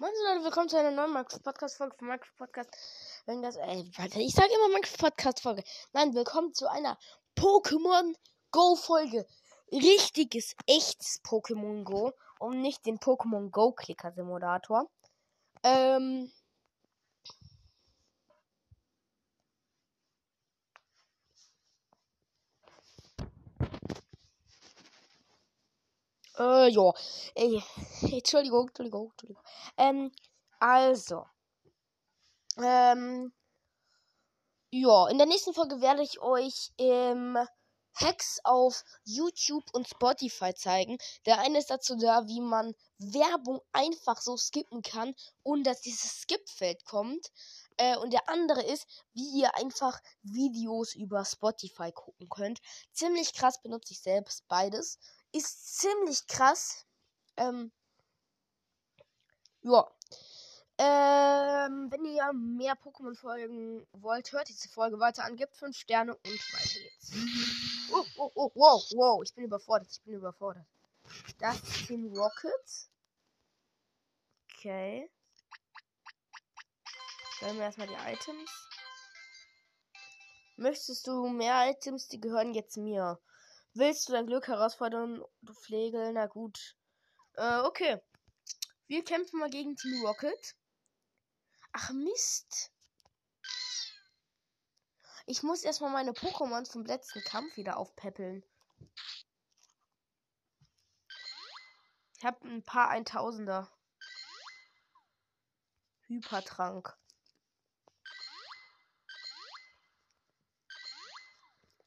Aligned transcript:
Moin 0.00 0.12
Leute, 0.28 0.44
willkommen 0.44 0.68
zu 0.68 0.78
einer 0.78 0.92
neuen 0.92 1.12
Max 1.12 1.40
Podcast 1.40 1.76
Folge 1.76 1.96
von 1.96 2.06
Max 2.06 2.28
Podcast. 2.36 2.70
Wenn 3.26 3.42
das, 3.42 3.56
äh, 3.56 3.82
warte, 3.96 4.20
ich 4.20 4.32
sage 4.32 4.48
immer 4.54 4.68
Max 4.68 4.96
Podcast 4.96 5.40
Folge. 5.40 5.64
Nein, 5.92 6.14
willkommen 6.14 6.54
zu 6.54 6.70
einer 6.70 6.96
Pokémon 7.36 8.14
Go 8.52 8.76
Folge. 8.76 9.26
Richtiges, 9.72 10.54
echtes 10.68 11.20
Pokémon 11.24 11.82
Go 11.82 12.12
und 12.38 12.60
nicht 12.60 12.86
den 12.86 13.00
Pokémon 13.00 13.50
Go 13.50 13.72
Clicker 13.72 14.12
Simulator. 14.12 14.88
Ähm, 15.64 16.30
Äh, 26.38 26.68
ja. 26.68 26.92
Ey, 27.34 27.62
Entschuldigung, 28.12 28.68
Entschuldigung, 28.68 29.10
Entschuldigung. 29.10 29.42
Ähm, 29.76 30.12
also. 30.60 31.26
Ähm, 32.56 33.32
ja, 34.70 35.08
in 35.08 35.18
der 35.18 35.26
nächsten 35.26 35.54
Folge 35.54 35.80
werde 35.80 36.02
ich 36.02 36.20
euch 36.20 36.72
ähm, 36.78 37.38
Hacks 37.94 38.38
auf 38.44 38.84
YouTube 39.04 39.64
und 39.72 39.88
Spotify 39.88 40.54
zeigen. 40.54 40.98
Der 41.26 41.40
eine 41.40 41.58
ist 41.58 41.70
dazu 41.70 41.96
da, 41.96 42.26
wie 42.28 42.40
man 42.40 42.74
Werbung 42.98 43.60
einfach 43.72 44.20
so 44.20 44.36
skippen 44.36 44.82
kann 44.82 45.14
und 45.42 45.64
dass 45.64 45.80
dieses 45.80 46.20
Skip-Feld 46.20 46.84
kommt. 46.84 47.32
Äh, 47.76 47.96
und 47.96 48.12
der 48.12 48.28
andere 48.28 48.62
ist, 48.62 48.86
wie 49.14 49.40
ihr 49.40 49.54
einfach 49.56 50.00
Videos 50.22 50.94
über 50.94 51.24
Spotify 51.24 51.90
gucken 51.92 52.28
könnt. 52.28 52.60
Ziemlich 52.92 53.32
krass 53.32 53.60
benutze 53.62 53.92
ich 53.92 54.00
selbst 54.00 54.46
beides 54.48 54.98
ist 55.38 55.78
ziemlich 55.78 56.26
krass. 56.26 56.86
Ähm, 57.36 57.72
ja. 59.62 59.86
Ähm, 60.80 61.90
wenn 61.90 62.04
ihr 62.04 62.32
mehr 62.32 62.74
Pokémon 62.74 63.16
folgen 63.16 63.86
wollt, 63.92 64.30
hört 64.32 64.48
diese 64.48 64.68
Folge 64.68 65.00
weiter 65.00 65.24
an, 65.24 65.36
gebt 65.36 65.56
5 65.56 65.76
Sterne 65.76 66.14
und 66.14 66.24
weiter 66.24 66.78
geht's. 66.78 67.12
Oh, 67.90 68.04
oh, 68.16 68.30
oh, 68.34 68.50
wow, 68.54 68.84
wow, 68.94 69.22
ich 69.24 69.34
bin 69.34 69.44
überfordert, 69.44 69.90
ich 69.90 70.00
bin 70.02 70.14
überfordert. 70.14 70.66
Das 71.38 71.56
ist 71.56 71.86
Team 71.86 72.12
Rocket. 72.14 72.88
Okay. 74.54 75.10
Dann 77.40 77.56
wir 77.56 77.64
erstmal 77.64 77.88
die 77.88 77.94
Items. 77.94 78.68
Möchtest 80.56 81.06
du 81.06 81.28
mehr 81.28 81.70
Items? 81.70 82.08
Die 82.08 82.20
gehören 82.20 82.54
jetzt 82.54 82.76
mir. 82.76 83.18
Willst 83.78 84.08
du 84.08 84.12
dein 84.12 84.26
Glück 84.26 84.48
herausfordern, 84.48 85.24
du 85.42 85.54
Pflegel? 85.54 86.12
Na 86.12 86.26
gut. 86.26 86.76
Äh, 87.34 87.60
okay. 87.60 88.02
Wir 88.88 89.04
kämpfen 89.04 89.38
mal 89.38 89.50
gegen 89.50 89.76
Team 89.76 90.04
Rocket. 90.04 90.56
Ach 91.72 91.92
Mist. 91.92 92.72
Ich 95.26 95.44
muss 95.44 95.62
erstmal 95.62 95.92
meine 95.92 96.10
Pokémon 96.10 96.68
vom 96.68 96.84
letzten 96.86 97.22
Kampf 97.22 97.56
wieder 97.56 97.76
aufpäppeln. 97.76 98.44
Ich 102.16 102.24
habe 102.24 102.48
ein 102.48 102.64
paar 102.64 102.88
Eintausender. 102.88 103.70
Hypertrank. 106.08 106.98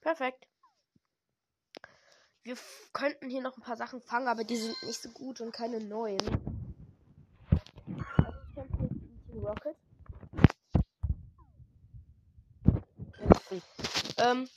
Perfekt. 0.00 0.49
Wir 2.42 2.56
könnten 2.92 3.28
hier 3.28 3.42
noch 3.42 3.56
ein 3.56 3.62
paar 3.62 3.76
Sachen 3.76 4.00
fangen, 4.00 4.28
aber 4.28 4.44
die 4.44 4.56
sind 4.56 4.82
nicht 4.82 5.02
so 5.02 5.10
gut 5.10 5.40
und 5.40 5.52
keine 5.52 5.80
neuen. 5.80 6.20
Rocket. 9.34 9.76
Ähm. 14.18 14.48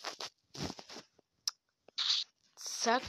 Zack, 2.55 3.01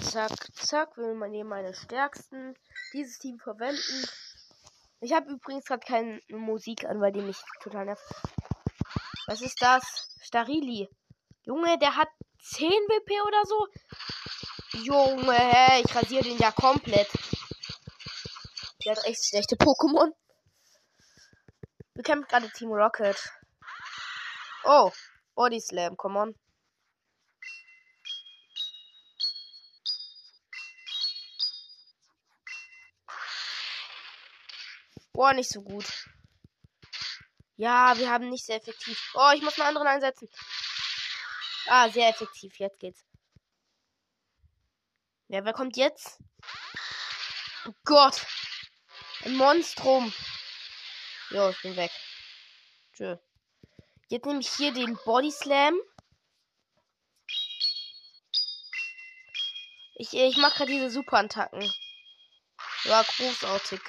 zack, 0.00 0.32
zack. 0.54 0.96
Will 0.96 1.14
man 1.14 1.32
hier 1.32 1.44
meine 1.44 1.74
stärksten 1.74 2.54
dieses 2.92 3.18
Team 3.18 3.38
verwenden. 3.38 4.06
Ich 5.00 5.12
habe 5.12 5.32
übrigens 5.32 5.64
gerade 5.64 5.84
keine 5.84 6.20
Musik 6.28 6.84
an, 6.84 7.00
weil 7.00 7.12
die 7.12 7.20
mich 7.20 7.38
total 7.60 7.86
nervt. 7.86 8.02
Was 9.26 9.40
ist 9.40 9.60
das? 9.60 9.82
Starili. 10.20 10.88
Junge, 11.44 11.78
der 11.78 11.96
hat 11.96 12.08
10 12.42 12.68
WP 12.70 13.22
oder 13.22 13.44
so. 13.44 13.68
Junge, 14.82 15.82
ich 15.84 15.94
rasiere 15.94 16.24
den 16.24 16.38
ja 16.38 16.50
komplett. 16.50 17.08
Der 18.84 18.96
hat 18.96 19.04
echt 19.04 19.24
schlechte 19.24 19.56
Pokémon. 19.56 20.12
Wir 21.94 22.02
kämpfen 22.02 22.28
gerade 22.28 22.50
Team 22.50 22.72
Rocket. 22.72 23.16
Oh, 24.64 24.90
Body 25.34 25.60
Slam, 25.60 25.96
come 25.96 26.18
on. 26.18 26.34
Boah, 35.12 35.32
nicht 35.34 35.50
so 35.50 35.62
gut. 35.62 35.84
Ja, 37.56 37.96
wir 37.96 38.10
haben 38.10 38.30
nicht 38.30 38.46
sehr 38.46 38.56
effektiv. 38.56 39.12
Oh, 39.14 39.30
ich 39.34 39.42
muss 39.42 39.58
einen 39.58 39.68
anderen 39.68 39.86
einsetzen. 39.86 40.28
Ah, 41.66 41.88
sehr 41.90 42.08
effektiv. 42.08 42.58
Jetzt 42.58 42.78
geht's. 42.78 43.04
Ja, 45.28 45.44
wer 45.44 45.52
kommt 45.52 45.76
jetzt? 45.76 46.18
Oh 47.66 47.72
Gott. 47.84 48.26
Ein 49.24 49.36
Monstrum. 49.36 50.12
Jo, 51.30 51.48
ich 51.50 51.62
bin 51.62 51.76
weg. 51.76 51.90
Tschö. 52.92 53.16
Jetzt 54.08 54.26
nehme 54.26 54.40
ich 54.40 54.50
hier 54.50 54.72
den 54.72 54.98
Body 55.04 55.30
Slam. 55.30 55.80
Ich, 59.94 60.12
ich 60.12 60.36
mache 60.36 60.58
gerade 60.58 60.72
diese 60.72 60.90
Superattacken. 60.90 61.72
War 62.84 63.04
großartig. 63.04 63.80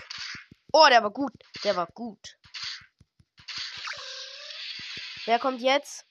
Oh, 0.72 0.86
der 0.90 1.04
war 1.04 1.12
gut. 1.12 1.34
Der 1.64 1.76
war 1.76 1.88
gut. 1.88 2.38
Wer 5.26 5.40
kommt 5.40 5.62
jetzt? 5.62 6.06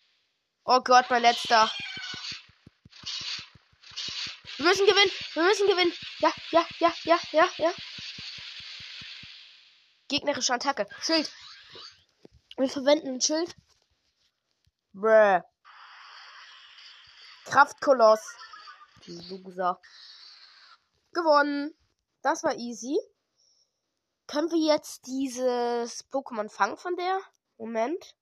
Oh 0.64 0.80
Gott, 0.80 1.10
mein 1.10 1.22
letzter. 1.22 1.68
Wir 4.56 4.66
müssen 4.66 4.86
gewinnen. 4.86 5.10
Wir 5.34 5.42
müssen 5.42 5.66
gewinnen. 5.66 5.92
Ja, 6.20 6.32
ja, 6.52 6.64
ja, 6.78 6.94
ja, 7.02 7.18
ja, 7.32 7.48
ja. 7.56 7.72
Gegnerische 10.06 10.54
Attacke. 10.54 10.86
Schild. 11.00 11.32
Wir 12.56 12.68
verwenden 12.68 13.14
ein 13.14 13.20
Schild. 13.20 13.56
Bäh. 14.92 15.40
Kraftkoloss. 17.46 18.20
Loser. 19.06 19.80
Gewonnen. 21.12 21.74
Das 22.22 22.44
war 22.44 22.54
easy. 22.54 22.96
Können 24.28 24.50
wir 24.52 24.74
jetzt 24.74 25.06
dieses 25.08 26.08
Pokémon 26.12 26.48
fangen 26.48 26.76
von 26.76 26.94
der? 26.94 27.20
Moment. 27.58 28.14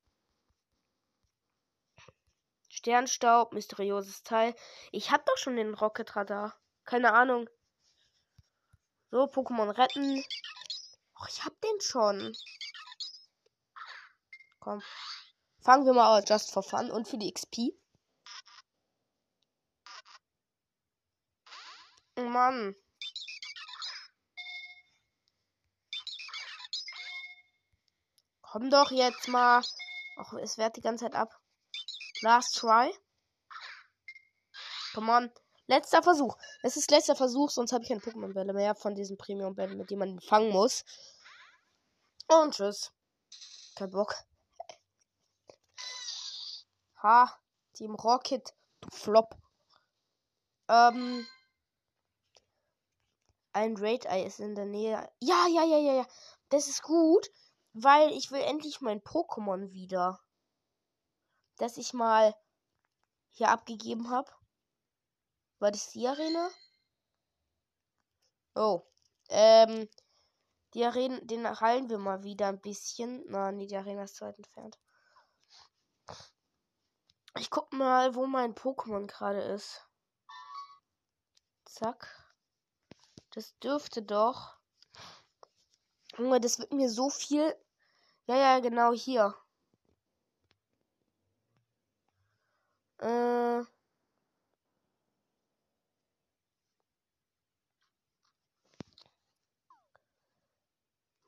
Sternstaub, 2.81 3.53
mysteriöses 3.53 4.23
Teil. 4.23 4.55
Ich 4.91 5.11
hab 5.11 5.23
doch 5.27 5.37
schon 5.37 5.55
den 5.55 5.75
Rocket 5.75 6.15
Radar. 6.15 6.59
Keine 6.83 7.13
Ahnung. 7.13 7.47
So, 9.11 9.25
Pokémon 9.25 9.69
retten. 9.69 10.25
Och, 11.15 11.27
ich 11.29 11.45
hab 11.45 11.53
den 11.61 11.79
schon. 11.79 12.35
Komm. 14.59 14.81
Fangen 15.59 15.85
wir 15.85 15.93
mal 15.93 16.23
just 16.27 16.51
for 16.51 16.63
fun 16.63 16.89
und 16.89 17.07
für 17.07 17.19
die 17.19 17.31
XP. 17.31 17.77
Oh 22.17 22.21
Mann. 22.23 22.75
Komm 28.41 28.71
doch 28.71 28.89
jetzt 28.89 29.27
mal. 29.27 29.63
Ach, 30.17 30.33
es 30.33 30.57
wehrt 30.57 30.77
die 30.77 30.81
ganze 30.81 31.05
Zeit 31.05 31.13
ab. 31.13 31.41
Last 32.21 32.57
try. 32.57 32.91
Come 34.93 35.11
on. 35.11 35.31
Letzter 35.67 36.03
Versuch. 36.03 36.37
Es 36.63 36.77
ist 36.77 36.91
letzter 36.91 37.15
Versuch, 37.15 37.49
sonst 37.49 37.71
habe 37.71 37.83
ich 37.83 37.89
keine 37.89 38.01
Pokémon-Bälle 38.01 38.53
mehr 38.53 38.75
von 38.75 38.93
diesen 38.93 39.17
Premium-Bällen, 39.17 39.77
mit 39.77 39.89
denen 39.89 39.99
man 39.99 40.19
fangen 40.19 40.51
muss. 40.51 40.83
Und 42.27 42.53
tschüss. 42.53 42.91
Kein 43.75 43.89
Bock. 43.89 44.15
Ha. 47.01 47.39
Team 47.73 47.95
Rocket. 47.95 48.53
Du 48.81 48.89
Flop. 48.91 49.35
Ähm. 50.67 51.25
Ein 53.53 53.75
Raid-Eye 53.77 54.25
ist 54.25 54.39
in 54.39 54.55
der 54.55 54.65
Nähe. 54.65 55.09
Ja, 55.19 55.47
ja, 55.47 55.63
ja, 55.63 55.77
ja, 55.77 55.93
ja. 55.93 56.07
Das 56.49 56.67
ist 56.67 56.83
gut, 56.83 57.29
weil 57.73 58.11
ich 58.11 58.31
will 58.31 58.41
endlich 58.41 58.81
mein 58.81 59.01
Pokémon 59.01 59.71
wieder 59.71 60.21
das 61.61 61.77
ich 61.77 61.93
mal 61.93 62.35
hier 63.29 63.49
abgegeben 63.49 64.09
habe. 64.09 64.31
War 65.59 65.71
das 65.71 65.91
die 65.91 66.07
Arena? 66.07 66.49
Oh. 68.55 68.81
Ähm. 69.29 69.87
Die 70.73 70.85
Arena, 70.85 71.19
den 71.21 71.59
heilen 71.59 71.89
wir 71.89 71.97
mal 71.97 72.23
wieder 72.23 72.47
ein 72.47 72.61
bisschen. 72.61 73.23
Na, 73.27 73.51
nee, 73.51 73.67
die 73.67 73.75
Arena 73.75 74.03
ist 74.03 74.15
zu 74.15 74.25
weit 74.25 74.37
entfernt. 74.37 74.79
Ich 77.37 77.49
guck 77.49 77.71
mal, 77.73 78.15
wo 78.15 78.25
mein 78.25 78.55
Pokémon 78.55 79.05
gerade 79.05 79.41
ist. 79.41 79.85
Zack. 81.65 82.25
Das 83.31 83.57
dürfte 83.59 84.01
doch. 84.01 84.57
Junge, 86.17 86.39
das 86.39 86.59
wird 86.59 86.73
mir 86.73 86.89
so 86.89 87.09
viel. 87.09 87.55
Ja, 88.25 88.35
ja, 88.35 88.59
genau 88.59 88.93
hier. 88.93 89.35
Äh. 93.01 93.63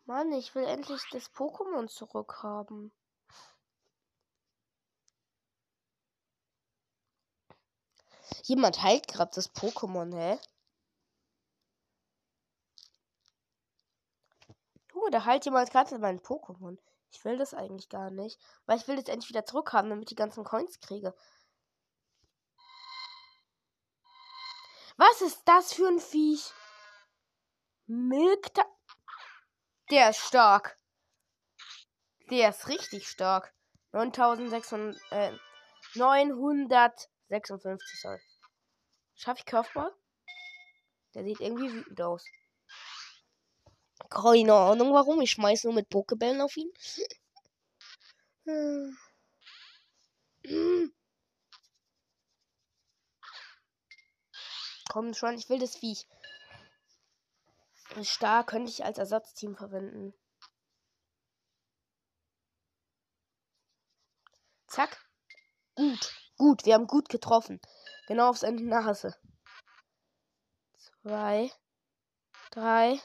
Mann, 0.06 0.32
ich 0.34 0.54
will 0.54 0.66
endlich 0.66 1.02
das 1.12 1.32
Pokémon 1.34 1.88
zurückhaben. 1.88 2.92
Jemand 8.44 8.82
heilt 8.84 9.08
gerade 9.08 9.32
das 9.34 9.50
Pokémon, 9.56 10.14
hä? 10.16 10.38
Junge, 14.94 15.12
da 15.12 15.26
heilt 15.26 15.46
jemand 15.46 15.72
gerade 15.72 15.98
mein 15.98 16.20
Pokémon. 16.20 16.78
Ich 17.12 17.24
will 17.26 17.38
das 17.38 17.54
eigentlich 17.54 17.90
gar 17.90 18.12
nicht. 18.12 18.40
Weil 18.66 18.78
ich 18.78 18.88
will 18.88 18.96
das 18.98 19.08
endlich 19.08 19.30
wieder 19.30 19.46
zurückhaben, 19.46 19.90
damit 19.90 20.04
ich 20.04 20.10
die 20.10 20.16
ganzen 20.16 20.44
Coins 20.44 20.80
kriege. 20.80 21.14
Was 24.98 25.22
ist 25.22 25.42
das 25.46 25.74
für 25.74 25.88
ein 25.88 26.00
Viech? 26.00 26.52
Milkta. 27.88 28.64
Der 29.90 30.12
ist 30.12 30.20
stark. 30.20 30.78
Der 32.30 32.50
ist 32.50 32.68
richtig 32.68 33.08
stark. 33.08 33.52
9600, 33.92 35.02
äh, 35.12 35.32
956 35.96 38.02
soll. 38.02 38.22
Schaffe 39.16 39.40
ich 39.40 39.46
Curveball? 39.46 39.92
Der 41.14 41.24
sieht 41.24 41.40
irgendwie 41.40 41.72
wütend 41.72 42.02
aus. 42.02 42.26
Keine 44.10 44.54
Ahnung 44.54 44.94
warum. 44.94 45.22
Ich 45.22 45.32
schmeiße 45.32 45.68
nur 45.68 45.76
mit 45.76 45.90
Pokebällen 45.90 46.42
auf 46.42 46.58
ihn. 46.58 46.74
Komm 54.94 55.16
schon, 55.16 55.34
ich 55.34 55.50
will 55.50 55.58
das 55.58 55.76
Viech. 55.76 56.06
Star 58.04 58.46
könnte 58.46 58.70
ich 58.70 58.86
als 58.86 59.00
Ersatzteam 59.00 59.56
verwenden. 59.56 60.14
Zack. 64.68 65.04
Gut. 65.74 66.14
Gut, 66.38 66.66
wir 66.66 66.76
haben 66.76 66.86
gut 66.86 67.10
getroffen. 67.10 67.60
Genau 68.06 68.30
aufs 68.30 68.44
Ende 68.44 68.64
Nase. 68.64 69.18
Zwei. 70.78 71.52
Drei. 72.52 73.02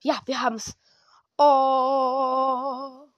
Ja, 0.00 0.20
wir 0.26 0.42
haben's. 0.42 0.76
Oh. 1.38 3.08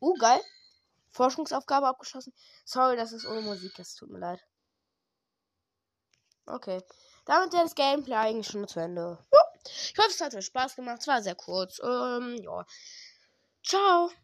Uh, 0.00 0.14
geil. 0.18 0.42
Forschungsaufgabe 1.08 1.86
abgeschlossen. 1.86 2.34
Sorry, 2.66 2.98
das 2.98 3.12
ist 3.12 3.24
ohne 3.24 3.40
Musik. 3.40 3.78
Es 3.78 3.94
tut 3.94 4.10
mir 4.10 4.18
leid. 4.18 4.46
Okay. 6.48 6.82
Damit 7.26 7.52
ist 7.52 7.62
das 7.62 7.74
Gameplay 7.74 8.14
eigentlich 8.14 8.46
schon 8.46 8.66
zu 8.66 8.80
Ende. 8.80 9.18
Ja. 9.32 9.40
Ich 9.64 9.94
hoffe, 9.98 10.08
es 10.10 10.20
hat 10.20 10.34
euch 10.34 10.46
Spaß 10.46 10.76
gemacht. 10.76 10.98
Es 11.00 11.06
war 11.06 11.22
sehr 11.22 11.34
kurz. 11.34 11.80
Ähm, 11.82 12.38
ja. 12.42 12.64
Ciao. 13.62 14.10